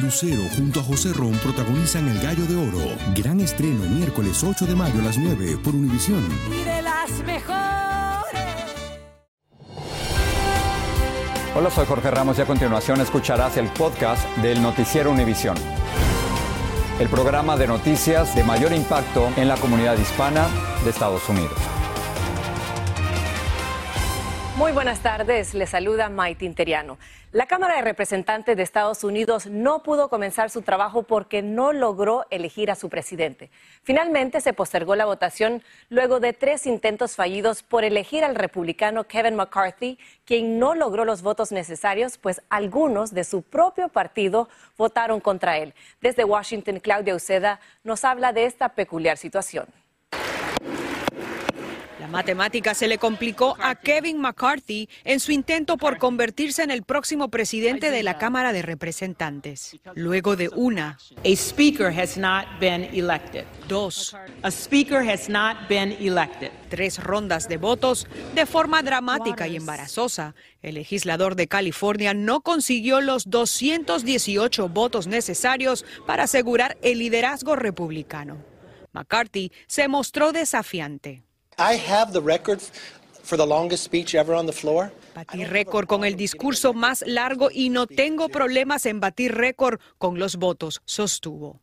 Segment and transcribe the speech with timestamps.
[0.00, 2.96] Lucero junto a José Ron protagonizan El Gallo de Oro.
[3.14, 6.22] Gran estreno miércoles 8 de mayo a las 9 por Univisión.
[6.50, 7.54] Y de las mejores.
[11.56, 15.56] Hola, soy Jorge Ramos y a continuación escucharás el podcast del Noticiero Univisión.
[16.98, 20.48] El programa de noticias de mayor impacto en la comunidad hispana
[20.84, 21.58] de Estados Unidos.
[24.56, 26.96] Muy buenas tardes, le saluda Maite Interiano.
[27.32, 32.24] La Cámara de Representantes de Estados Unidos no pudo comenzar su trabajo porque no logró
[32.30, 33.50] elegir a su presidente.
[33.82, 39.34] Finalmente se postergó la votación luego de tres intentos fallidos por elegir al republicano Kevin
[39.34, 45.58] McCarthy, quien no logró los votos necesarios, pues algunos de su propio partido votaron contra
[45.58, 45.74] él.
[46.00, 49.66] Desde Washington, Claudia Uceda nos habla de esta peculiar situación.
[52.04, 56.82] La matemática se le complicó a Kevin McCarthy en su intento por convertirse en el
[56.82, 59.74] próximo presidente de la Cámara de Representantes.
[59.94, 63.46] Luego de una, A speaker has not been elected.
[63.68, 66.50] dos, A speaker has not been elected.
[66.68, 73.00] tres rondas de votos, de forma dramática y embarazosa, el legislador de California no consiguió
[73.00, 78.44] los 218 votos necesarios para asegurar el liderazgo republicano.
[78.92, 81.22] McCarthy se mostró desafiante.
[81.58, 82.60] I have the record
[83.22, 84.92] for the longest speech ever on the floor.
[85.14, 90.18] Batí récord con el discurso más largo y no tengo problemas en batir récord con
[90.18, 91.60] los votos, sostuvo.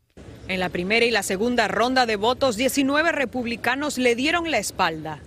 [0.47, 5.21] En la primera y la segunda ronda de votos, 19 republicanos le dieron la espalda.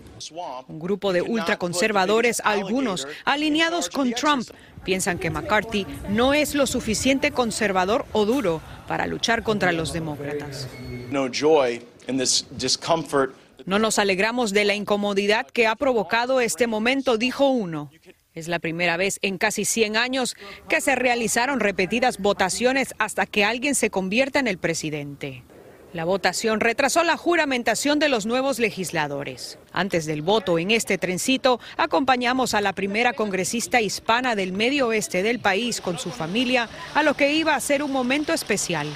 [0.69, 4.48] Un grupo de ultraconservadores, algunos alineados con Trump,
[4.84, 10.69] piensan que McCarthy no es lo suficiente conservador o duro para luchar contra los demócratas.
[11.10, 13.34] no joy in this discomfort.
[13.66, 17.91] No nos alegramos de la incomodidad que ha provocado este momento, dijo uno.
[18.34, 20.37] Es la primera vez en casi 100 años
[20.69, 25.44] que se realizaron repetidas votaciones hasta que alguien se convierta en el presidente.
[25.93, 29.60] La votación retrasó la juramentación de los nuevos legisladores.
[29.72, 35.22] Antes del voto en este trencito, acompañamos a la primera congresista hispana del medio oeste
[35.22, 38.88] del país con su familia a lo que iba a ser un momento especial.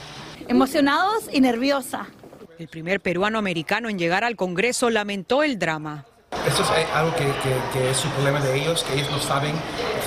[0.49, 2.09] Emocionados y nerviosa.
[2.59, 6.07] El primer peruano americano en llegar al Congreso lamentó el drama.
[6.47, 9.19] Esto es eh, algo que, que- que es su problema de ellos, que ellos no
[9.19, 9.55] saben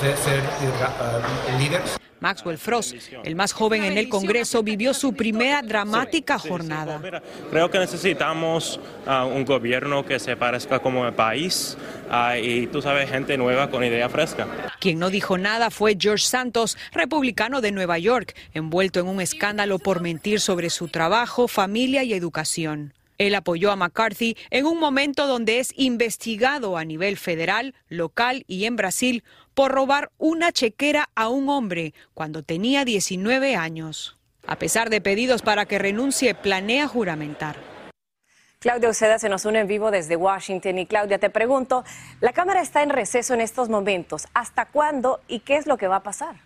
[0.00, 1.96] ser, ser, eh, líderes.
[2.20, 2.94] Maxwell Frost,
[3.24, 7.00] el más joven en el Congreso, vivió su primera dramática jornada.
[7.50, 11.76] Creo que necesitamos ah, un gobierno que se parezca como el país
[12.08, 14.46] ah, y tú sabes, gente nueva con idea fresca.
[14.78, 19.80] Quien no dijo nada fue George Santos, republicano de Nueva York, envuelto en un escándalo
[19.80, 22.94] por mentir sobre su trabajo, familia y educación.
[23.18, 28.64] Él apoyó a McCarthy en un momento donde es investigado a nivel federal, local y
[28.64, 29.24] en Brasil
[29.54, 34.16] por robar una chequera a un hombre cuando tenía 19 años.
[34.46, 37.56] A pesar de pedidos para que renuncie, planea juramentar.
[38.58, 40.78] Claudia Uceda se nos une en vivo desde Washington.
[40.78, 41.84] Y Claudia, te pregunto,
[42.20, 44.28] la Cámara está en receso en estos momentos.
[44.34, 46.36] ¿Hasta cuándo y qué es lo que va a pasar?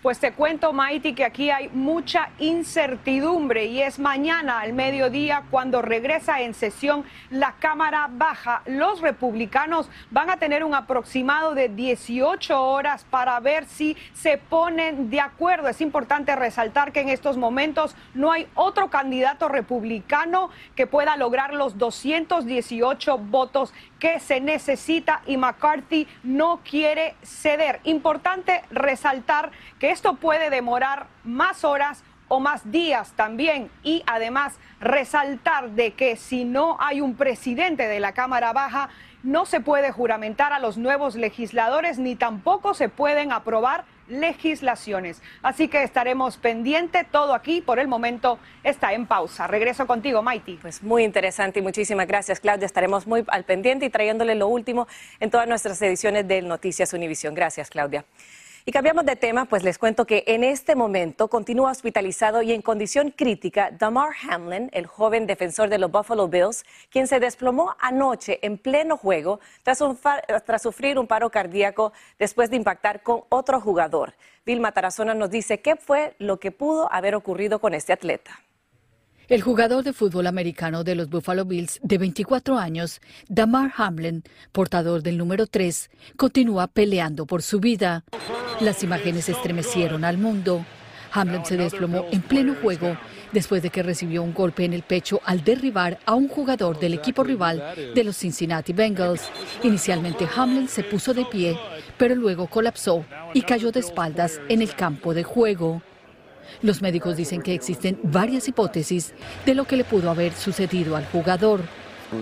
[0.00, 5.82] Pues te cuento, Maiti, que aquí hay mucha incertidumbre y es mañana al mediodía cuando
[5.82, 8.62] regresa en sesión la Cámara Baja.
[8.66, 15.10] Los republicanos van a tener un aproximado de 18 horas para ver si se ponen
[15.10, 15.66] de acuerdo.
[15.66, 21.54] Es importante resaltar que en estos momentos no hay otro candidato republicano que pueda lograr
[21.54, 27.80] los 218 votos que se necesita y McCarthy no quiere ceder.
[27.84, 35.70] Importante resaltar que esto puede demorar más horas o más días también y además resaltar
[35.70, 38.90] de que si no hay un presidente de la Cámara Baja
[39.22, 45.22] no se puede juramentar a los nuevos legisladores ni tampoco se pueden aprobar legislaciones.
[45.42, 47.04] Así que estaremos pendiente.
[47.04, 49.46] Todo aquí por el momento está en pausa.
[49.46, 50.58] Regreso contigo, Maiti.
[50.60, 52.66] Pues muy interesante y muchísimas gracias, Claudia.
[52.66, 54.88] Estaremos muy al pendiente y trayéndole lo último
[55.20, 57.34] en todas nuestras ediciones del Noticias Univisión.
[57.34, 58.04] Gracias, Claudia.
[58.68, 62.60] Y cambiamos de tema, pues les cuento que en este momento continúa hospitalizado y en
[62.60, 68.38] condición crítica Damar Hamlin, el joven defensor de los Buffalo Bills, quien se desplomó anoche
[68.42, 69.82] en pleno juego tras,
[70.44, 74.12] tras sufrir un paro cardíaco después de impactar con otro jugador.
[74.44, 78.38] Vilma Tarazona nos dice qué fue lo que pudo haber ocurrido con este atleta.
[79.28, 85.02] El jugador de fútbol americano de los Buffalo Bills de 24 años, Damar Hamlin, portador
[85.02, 88.04] del número 3, continúa peleando por su vida.
[88.60, 90.64] Las imágenes estremecieron al mundo.
[91.12, 92.96] Hamlin se desplomó en pleno juego
[93.32, 96.94] después de que recibió un golpe en el pecho al derribar a un jugador del
[96.94, 97.62] equipo rival
[97.94, 99.28] de los Cincinnati Bengals.
[99.62, 101.58] Inicialmente Hamlin se puso de pie,
[101.98, 103.04] pero luego colapsó
[103.34, 105.82] y cayó de espaldas en el campo de juego.
[106.60, 109.12] Los médicos dicen que existen varias hipótesis
[109.46, 111.60] de lo que le pudo haber sucedido al jugador.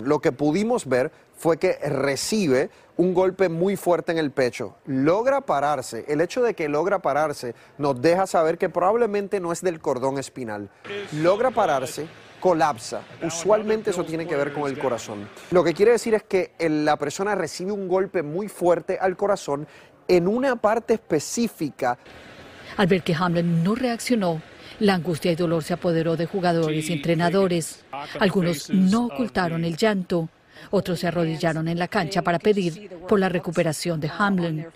[0.04, 5.40] Lo que pudimos ver fue que recibe un golpe muy fuerte en el pecho, logra
[5.40, 6.04] pararse.
[6.08, 10.18] El hecho de que logra pararse nos deja saber que probablemente no es del cordón
[10.18, 10.70] espinal.
[11.12, 12.06] Logra pararse,
[12.40, 13.02] colapsa.
[13.22, 15.28] Usualmente eso tiene que ver con el corazón.
[15.50, 19.66] Lo que quiere decir es que la persona recibe un golpe muy fuerte al corazón
[20.08, 21.98] en una parte específica
[22.76, 24.42] al ver que Hamlin no reaccionó,
[24.80, 27.84] la angustia y dolor se apoderó de jugadores y entrenadores.
[28.20, 30.28] Algunos no ocultaron el llanto,
[30.70, 34.66] otros se arrodillaron en la cancha para pedir por la recuperación de Hamlin.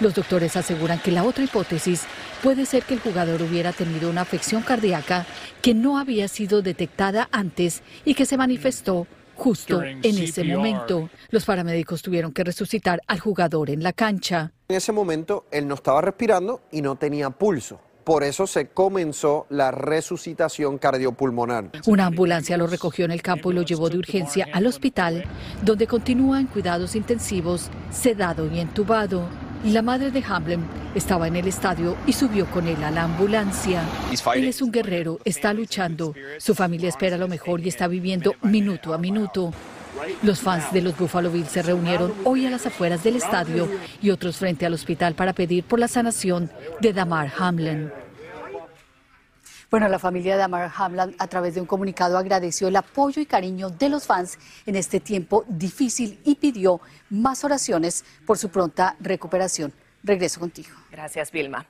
[0.00, 2.02] Los doctores aseguran que la otra hipótesis
[2.42, 5.24] puede ser que el jugador hubiera tenido una afección cardíaca
[5.62, 11.10] que no había sido detectada antes y que se manifestó justo en ese momento.
[11.30, 14.52] Los paramédicos tuvieron que resucitar al jugador en la cancha.
[14.68, 17.80] En ese momento él no estaba respirando y no tenía pulso.
[18.04, 21.70] Por eso se comenzó la resucitación cardiopulmonar.
[21.86, 25.24] Una ambulancia lo recogió en el campo y lo llevó de urgencia al hospital,
[25.62, 29.26] donde continúa en cuidados intensivos, sedado y entubado.
[29.64, 30.62] La madre de Hamlin
[30.94, 33.82] estaba en el estadio y subió con él a la ambulancia.
[34.34, 36.14] Él es un guerrero, está luchando.
[36.36, 39.54] Su familia espera lo mejor y está viviendo minuto a minuto.
[40.22, 43.66] Los fans de los Buffalo Bills se reunieron hoy a las afueras del estadio
[44.02, 46.50] y otros frente al hospital para pedir por la sanación
[46.82, 47.90] de Damar Hamlin.
[49.70, 53.26] Bueno, la familia de Damar Hamlin a través de un comunicado agradeció el apoyo y
[53.26, 56.80] cariño de los fans en este tiempo difícil y pidió
[57.10, 59.72] más oraciones por su pronta recuperación.
[60.02, 60.68] Regreso contigo.
[60.90, 61.66] Gracias, Vilma.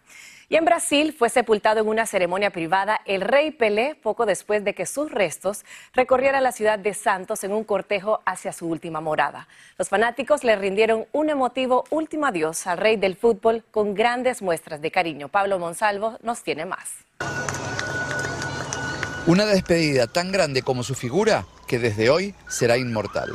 [0.49, 4.75] Y en Brasil fue sepultado en una ceremonia privada el rey Pelé poco después de
[4.75, 5.65] que sus restos
[5.95, 9.49] recorrieran la ciudad de Santos en un cortejo hacia su última morada.
[9.79, 14.83] Los fanáticos le rindieron un emotivo último adiós al rey del fútbol con grandes muestras
[14.83, 15.29] de cariño.
[15.29, 16.91] Pablo Monsalvo nos tiene más.
[19.27, 23.33] Una despedida tan grande como su figura que desde hoy será inmortal.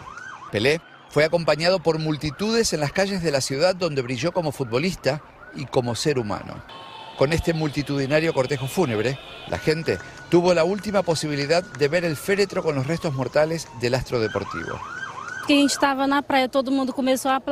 [0.51, 5.24] Pelé fue acompañado por multitudes en las calles de la ciudad donde brilló como futbolista
[5.56, 6.63] y como ser humano.
[7.18, 9.97] Con este multitudinario cortejo fúnebre, la gente
[10.30, 14.80] tuvo la última posibilidad de ver el féretro con los restos mortales del astro deportivo.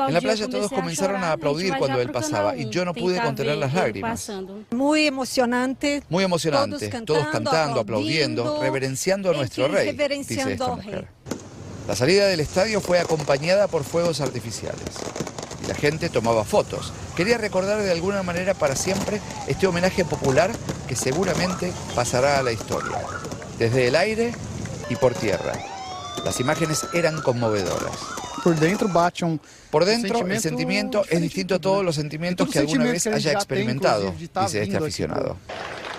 [0.08, 3.58] En la playa todos comenzaron a aplaudir cuando él pasaba y yo no pude contener
[3.58, 4.32] las lágrimas.
[4.72, 6.04] Muy emocionante.
[6.10, 6.90] Muy emocionante.
[7.06, 11.08] Todos cantando, aplaudiendo, reverenciando a nuestro rey, dice esta mujer.
[11.88, 14.84] La salida del estadio fue acompañada por fuegos artificiales
[15.68, 16.94] la gente tomaba fotos.
[17.16, 20.52] Quería recordar de alguna manera para siempre este homenaje popular
[20.88, 22.98] que seguramente pasará a la historia,
[23.60, 24.34] desde el aire
[24.90, 25.54] y por tierra.
[26.28, 27.96] Las imágenes eran conmovedoras.
[28.44, 28.90] Por dentro
[29.72, 34.14] Por dentro el sentimiento es distinto a todos los sentimientos que alguna vez haya experimentado,
[34.20, 35.38] dice este aficionado.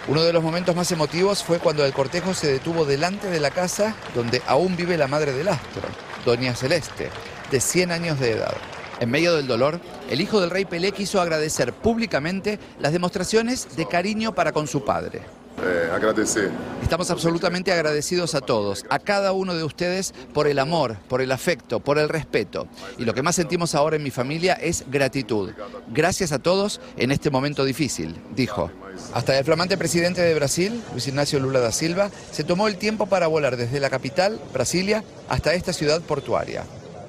[0.06, 3.50] Uno de los momentos más emotivos fue cuando el cortejo se detuvo delante de la
[3.50, 5.88] casa donde aún vive la madre del astro,
[6.26, 7.08] Doña Celeste,
[7.50, 8.54] de 100 años de edad.
[9.00, 9.80] En medio del dolor,
[10.10, 14.84] el hijo del rey Pelé quiso agradecer públicamente las demostraciones de cariño para con su
[14.84, 15.22] padre.
[15.64, 16.50] Eh, agradecer.
[16.82, 21.32] Estamos absolutamente agradecidos a todos, a cada uno de ustedes por el amor, por el
[21.32, 22.68] afecto, por el respeto.
[22.96, 25.50] Y lo que más sentimos ahora en mi familia es gratitud.
[25.88, 28.70] Gracias a todos en este momento difícil, dijo.
[29.14, 33.06] Hasta el flamante presidente de Brasil, Luis Ignacio Lula da Silva, se tomó el tiempo
[33.06, 36.64] para volar desde la capital, Brasilia, hasta esta ciudad portuaria.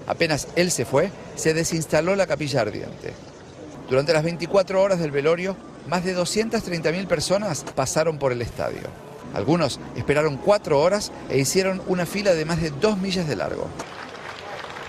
[0.08, 3.13] Apenas él se fue, se desinstaló la capilla ardiente.
[3.89, 5.56] Durante las 24 horas del velorio,
[5.89, 8.84] más de 230.000 personas pasaron por el estadio.
[9.34, 13.67] Algunos esperaron cuatro horas e hicieron una fila de más de dos millas de largo.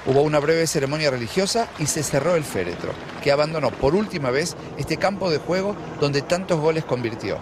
[0.07, 2.92] Hubo una breve ceremonia religiosa y se cerró el féretro,
[3.23, 7.38] que abandonó por última vez este campo de juego donde tantos goles convirtió.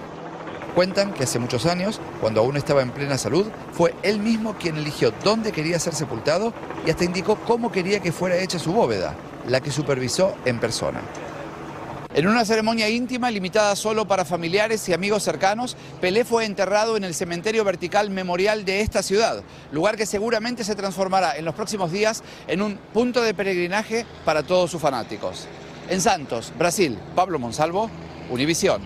[0.74, 4.76] Cuentan que hace muchos años, cuando aún estaba en plena salud, fue él mismo quien
[4.76, 6.52] eligió dónde quería ser sepultado
[6.86, 9.14] y hasta indicó cómo quería que fuera hecha su bóveda,
[9.48, 11.00] la que supervisó en persona.
[12.18, 17.04] En una ceremonia íntima limitada solo para familiares y amigos cercanos, Pelé fue enterrado en
[17.04, 21.92] el cementerio vertical memorial de esta ciudad, lugar que seguramente se transformará en los próximos
[21.92, 25.46] días en un punto de peregrinaje para todos sus fanáticos.
[25.88, 27.88] En Santos, Brasil, Pablo Monsalvo,
[28.30, 28.82] Univisión.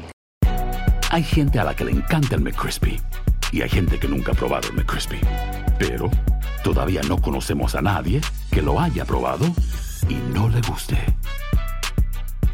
[1.09, 3.01] Hay gente a la que le encanta el McCrispy
[3.51, 5.21] y hay gente que nunca ha probado el McCrispy.
[5.79, 6.11] Pero
[6.63, 8.21] todavía no conocemos a nadie
[8.51, 9.47] que lo haya probado
[10.07, 10.99] y no le guste.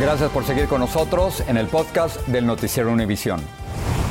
[0.00, 3.40] Gracias por seguir con nosotros en el podcast del Noticiero Univisión.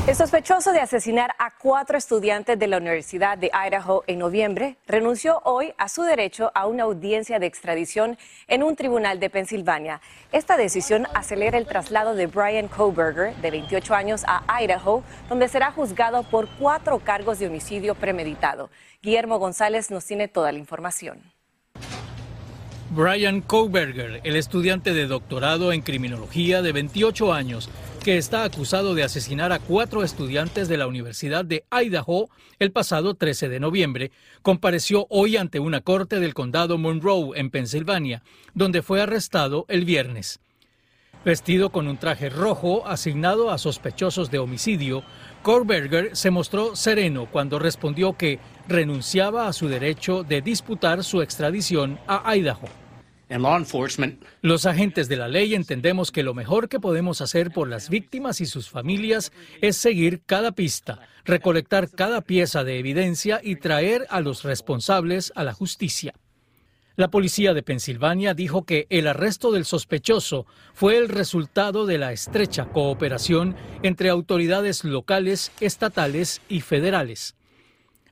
[0.07, 5.41] El sospechoso de asesinar a cuatro estudiantes de la Universidad de Idaho en noviembre renunció
[5.43, 10.01] hoy a su derecho a una audiencia de extradición en un tribunal de Pensilvania.
[10.31, 15.71] Esta decisión acelera el traslado de Brian Koberger, de 28 años, a Idaho, donde será
[15.71, 18.69] juzgado por cuatro cargos de homicidio premeditado.
[19.01, 21.30] Guillermo González nos tiene toda la información.
[22.93, 27.69] Brian Koberger, el estudiante de doctorado en criminología de 28 años,
[28.03, 32.29] que está acusado de asesinar a cuatro estudiantes de la Universidad de Idaho
[32.59, 38.23] el pasado 13 de noviembre, compareció hoy ante una corte del condado Monroe, en Pensilvania,
[38.55, 40.41] donde fue arrestado el viernes.
[41.23, 45.03] Vestido con un traje rojo asignado a sospechosos de homicidio,
[45.43, 51.97] Koberger se mostró sereno cuando respondió que renunciaba a su derecho de disputar su extradición
[52.05, 52.80] a Idaho.
[54.41, 58.41] Los agentes de la ley entendemos que lo mejor que podemos hacer por las víctimas
[58.41, 64.19] y sus familias es seguir cada pista, recolectar cada pieza de evidencia y traer a
[64.19, 66.13] los responsables a la justicia.
[66.97, 72.11] La policía de Pensilvania dijo que el arresto del sospechoso fue el resultado de la
[72.11, 77.35] estrecha cooperación entre autoridades locales, estatales y federales.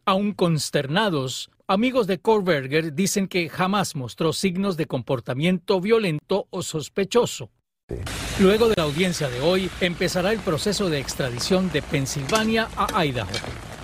[0.05, 7.51] Aún consternados, Amigos de Kohlberger dicen que jamás mostró signos de comportamiento violento o sospechoso.
[8.39, 13.29] Luego de la audiencia de hoy, empezará el proceso de extradición de Pensilvania a Idaho,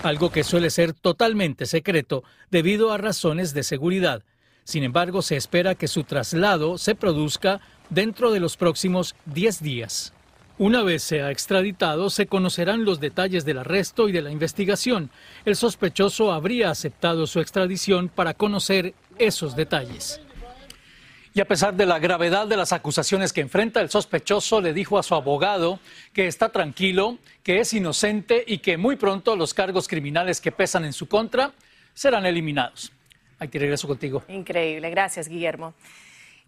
[0.02, 4.24] algo que suele ser totalmente secreto debido a razones de seguridad.
[4.64, 10.12] Sin embargo, se espera que su traslado se produzca dentro de los próximos 10 días.
[10.58, 15.10] Una vez sea extraditado, se conocerán los detalles del arresto y de la investigación.
[15.44, 20.18] El sospechoso habría aceptado su extradición para conocer esos detalles.
[21.34, 24.98] Y a pesar de la gravedad de las acusaciones que enfrenta, el sospechoso le dijo
[24.98, 25.78] a su abogado
[26.14, 30.86] que está tranquilo, que es inocente y que muy pronto los cargos criminales que pesan
[30.86, 31.52] en su contra
[31.92, 32.90] serán eliminados.
[33.38, 34.24] Aquí regreso contigo.
[34.28, 35.74] Increíble, gracias Guillermo.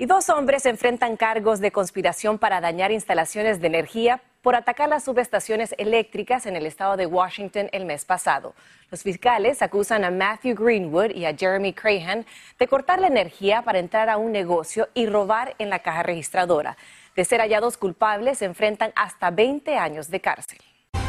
[0.00, 5.02] Y dos hombres enfrentan cargos de conspiración para dañar instalaciones de energía por atacar las
[5.02, 8.54] subestaciones eléctricas en el estado de Washington el mes pasado.
[8.92, 12.24] Los fiscales acusan a Matthew Greenwood y a Jeremy Crahan
[12.60, 16.76] de cortar la energía para entrar a un negocio y robar en la caja registradora.
[17.16, 20.58] De ser hallados culpables, se enfrentan hasta 20 años de cárcel.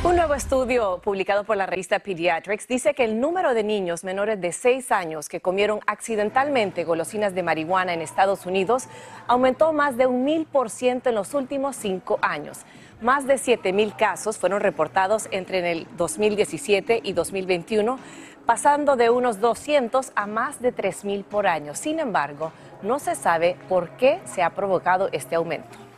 [0.02, 4.40] Un nuevo estudio publicado por la revista Pediatrics dice que el número de niños menores
[4.40, 8.88] de 6 años que comieron accidentalmente golosinas de marihuana en Estados Unidos
[9.28, 12.60] aumentó más de un mil por ciento en los últimos cinco años.
[13.02, 18.00] Más de 7 mil casos fueron reportados entre el 2017 y 2021,
[18.46, 21.76] pasando de unos 200 a más de 3 mil por año.
[21.76, 25.89] Sin embargo, no se sabe por qué se ha provocado este aumento.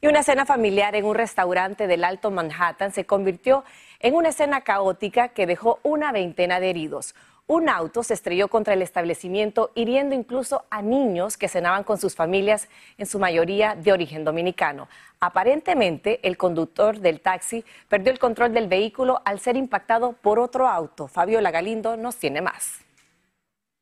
[0.00, 3.64] Y una escena familiar en un restaurante del Alto Manhattan se convirtió
[4.00, 7.14] en una escena caótica que dejó una veintena de heridos.
[7.48, 12.16] Un auto se estrelló contra el establecimiento, hiriendo incluso a niños que cenaban con sus
[12.16, 14.88] familias, en su mayoría de origen dominicano.
[15.20, 20.66] Aparentemente, el conductor del taxi perdió el control del vehículo al ser impactado por otro
[20.66, 21.06] auto.
[21.06, 22.85] Fabiola Galindo nos tiene más.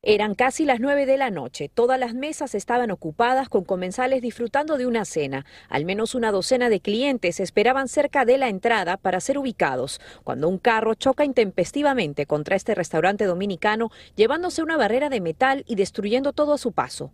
[0.06, 1.70] Eran casi las nueve de la noche.
[1.72, 5.46] Todas las mesas estaban ocupadas con comensales disfrutando de una cena.
[5.70, 10.50] Al menos una docena de clientes esperaban cerca de la entrada para ser ubicados, cuando
[10.50, 16.34] un carro choca intempestivamente contra este restaurante dominicano, llevándose una barrera de metal y destruyendo
[16.34, 17.10] todo a su paso.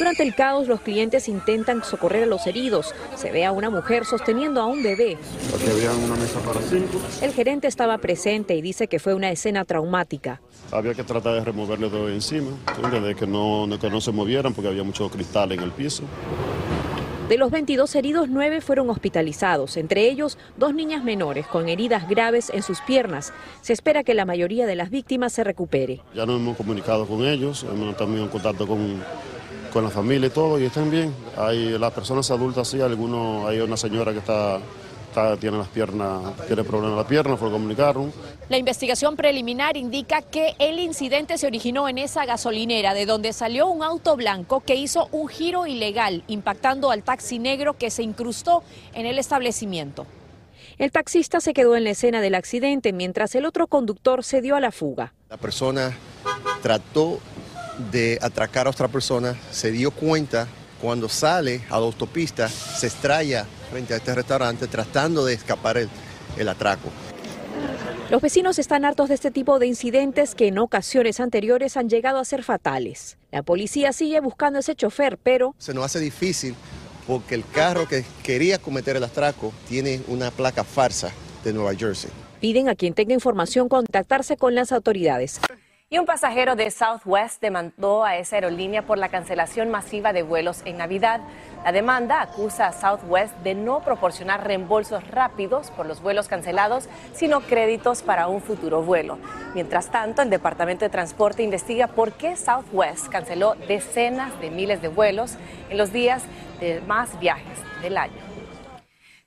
[0.00, 2.94] Durante el caos, los clientes intentan socorrer a los heridos.
[3.16, 5.18] Se ve a una mujer sosteniendo a un bebé.
[6.06, 6.98] Una mesa para cinco.
[7.20, 10.40] El gerente estaba presente y dice que fue una escena traumática.
[10.72, 12.50] Había que tratar de removerle todo encima,
[13.04, 16.04] de que no, de que no se movieran porque había mucho cristal en el piso.
[17.28, 22.50] De los 22 heridos, 9 fueron hospitalizados, entre ellos dos niñas menores con heridas graves
[22.54, 23.34] en sus piernas.
[23.60, 26.00] Se espera que la mayoría de las víctimas se recupere.
[26.14, 29.00] Ya nos hemos comunicado con ellos, hemos también en contacto con,
[29.72, 31.14] con la familia y todo, y están bien.
[31.36, 34.60] Hay las personas adultas, sí, algunos, hay una señora que está
[35.40, 38.12] tiene las piernas, tiene problemas en la pierna, fue comunicaron.
[38.48, 43.68] La investigación preliminar indica que el incidente se originó en esa gasolinera, de donde salió
[43.68, 48.62] un auto blanco que hizo un giro ilegal, impactando al taxi negro que se incrustó
[48.94, 50.06] en el establecimiento.
[50.78, 54.56] El taxista se quedó en la escena del accidente mientras el otro conductor se dio
[54.56, 55.12] a la fuga.
[55.28, 55.92] La persona
[56.62, 57.18] trató
[57.90, 60.46] de atracar a otra persona, se dio cuenta
[60.80, 66.48] cuando sale a la autopista, se estrella frente a este restaurante tratando de escapar el,
[66.48, 66.88] atraco.
[68.10, 72.18] Los vecinos están hartos de este tipo de incidentes que en ocasiones anteriores han llegado
[72.18, 73.18] a ser fatales.
[73.30, 75.54] La policía sigue buscando a ese chofer, pero...
[75.58, 76.54] Se nos hace difícil
[77.06, 81.12] porque el carro que quería cometer el atraco tiene una placa farsa
[81.44, 82.10] de Nueva Jersey.
[82.40, 85.40] Piden a quien tenga información contactarse con las autoridades.
[85.92, 90.62] Y un pasajero de Southwest demandó a esa aerolínea por la cancelación masiva de vuelos
[90.64, 91.18] en Navidad.
[91.64, 97.40] La demanda acusa a Southwest de no proporcionar reembolsos rápidos por los vuelos cancelados, sino
[97.40, 99.18] créditos para un futuro vuelo.
[99.52, 104.86] Mientras tanto, el Departamento de Transporte investiga por qué Southwest canceló decenas de miles de
[104.86, 105.34] vuelos
[105.70, 106.22] en los días
[106.60, 108.29] de más viajes del año.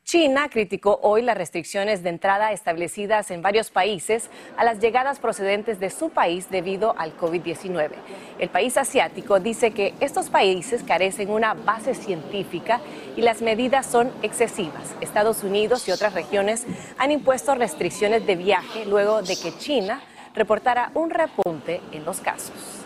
[0.04, 5.80] China criticó hoy las restricciones de entrada establecidas en varios países a las llegadas procedentes
[5.80, 7.92] de su país debido al COVID-19.
[8.38, 12.82] El país asiático dice que estos países carecen una base científica
[13.16, 14.94] y las medidas son excesivas.
[15.00, 16.66] Estados Unidos y otras regiones
[16.98, 20.02] han impuesto restricciones de viaje luego de que China
[20.36, 22.83] reportara un repunte en los casos.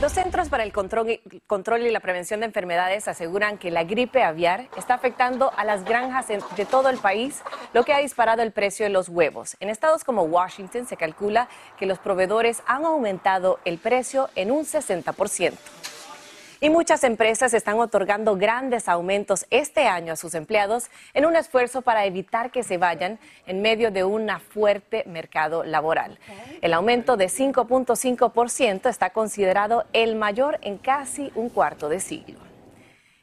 [0.00, 1.18] Los Centros para el control,
[1.82, 6.26] y la Prevención de Enfermedades aseguran que la gripe aviar está afectando a las granjas
[6.28, 7.42] de todo el país,
[7.74, 9.58] lo que ha disparado el precio de los huevos.
[9.60, 14.64] En estados como Washington se calcula que los proveedores han aumentado el precio en un
[14.64, 15.52] 60%.
[16.62, 21.80] Y muchas empresas están otorgando grandes aumentos este año a sus empleados en un esfuerzo
[21.80, 26.18] para evitar que se vayan en medio de un fuerte mercado laboral.
[26.60, 32.49] El aumento de 5.5% está considerado el mayor en casi un cuarto de siglo.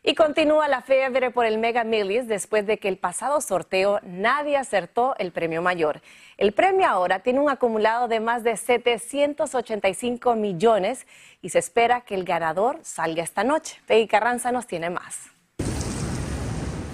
[0.10, 4.56] Y continúa la fiebre por el Mega Millions después de que el pasado sorteo nadie
[4.56, 6.02] acertó el premio mayor.
[6.38, 11.06] El premio ahora tiene un acumulado de más de 785 millones
[11.42, 13.82] y se espera que el ganador salga esta noche.
[13.86, 15.37] Peggy Carranza nos tiene más.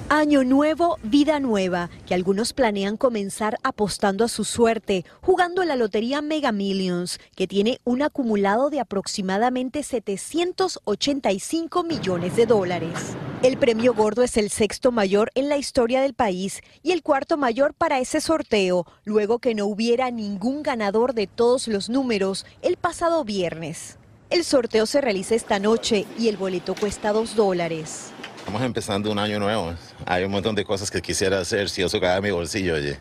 [0.10, 6.22] Año nuevo, vida nueva, que algunos planean comenzar apostando a su suerte, jugando la lotería
[6.22, 12.94] Mega Millions, que tiene un acumulado de aproximadamente 785 millones de dólares.
[13.42, 17.38] El premio gordo es el sexto mayor en la historia del país y el cuarto
[17.38, 22.78] mayor para ese sorteo, luego que no hubiera ningún ganador de todos los números el
[22.78, 23.98] pasado viernes.
[24.30, 28.13] El sorteo se realiza esta noche y el boleto cuesta dos dólares.
[28.44, 29.74] Estamos empezando un año nuevo.
[30.06, 32.76] Hay un montón de cosas que quisiera hacer si eso cae en mi bolsillo.
[32.76, 33.00] Oye.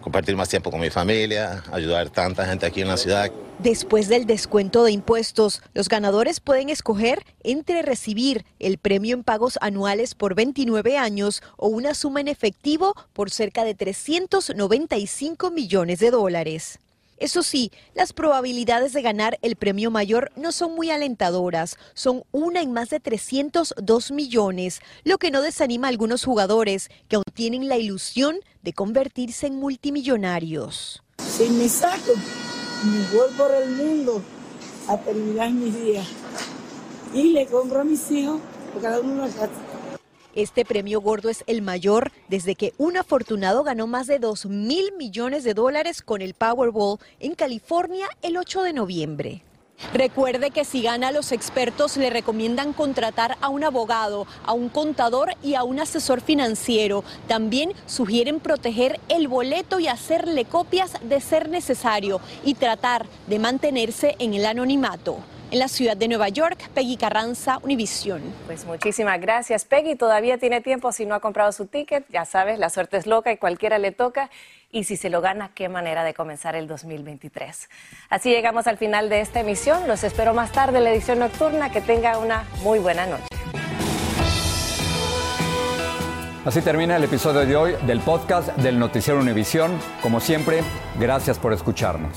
[0.00, 3.30] Compartir más tiempo con mi familia, ayudar a tanta gente aquí en la ciudad.
[3.58, 9.58] Después del descuento de impuestos, los ganadores pueden escoger entre recibir el premio en pagos
[9.60, 16.10] anuales por 29 años o una suma en efectivo por cerca de 395 millones de
[16.12, 16.78] dólares.
[17.20, 22.62] Eso sí, las probabilidades de ganar el premio mayor no son muy alentadoras, son una
[22.62, 27.68] en más de 302 millones, lo que no desanima a algunos jugadores que aún tienen
[27.68, 31.02] la ilusión de convertirse en multimillonarios.
[31.18, 32.14] Si me saco,
[32.84, 34.22] me voy por el mundo
[34.88, 36.06] a terminar mis días
[37.12, 38.40] y le compro a mis hijos
[38.80, 39.50] cada uno una casa.
[40.34, 44.92] Este premio gordo es el mayor desde que un afortunado ganó más de 2 mil
[44.96, 49.42] millones de dólares con el Powerball en California el 8 de noviembre.
[49.92, 55.34] Recuerde que si gana, los expertos le recomiendan contratar a un abogado, a un contador
[55.42, 57.02] y a un asesor financiero.
[57.26, 64.14] También sugieren proteger el boleto y hacerle copias de ser necesario y tratar de mantenerse
[64.20, 65.18] en el anonimato.
[65.52, 68.22] En la ciudad de Nueva York, Peggy Carranza, Univisión.
[68.46, 69.96] Pues muchísimas gracias, Peggy.
[69.96, 72.04] Todavía tiene tiempo si no ha comprado su ticket.
[72.08, 74.30] Ya sabes, la suerte es loca y cualquiera le toca.
[74.70, 77.68] Y si se lo gana, qué manera de comenzar el 2023.
[78.10, 79.88] Así llegamos al final de esta emisión.
[79.88, 81.72] Los espero más tarde en la edición nocturna.
[81.72, 83.26] Que tenga una muy buena noche.
[86.44, 89.76] Así termina el episodio de hoy del podcast del Noticiero Univisión.
[90.00, 90.62] Como siempre,
[90.96, 92.16] gracias por escucharnos.